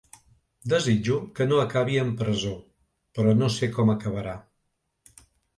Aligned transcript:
Desitjo 0.71 1.17
que 1.39 1.45
no 1.51 1.59
acabi 1.65 1.99
amb 2.05 2.17
presó, 2.23 2.55
però 3.19 3.37
no 3.43 3.53
sé 3.59 3.73
com 3.77 3.97
acabarà. 3.97 4.35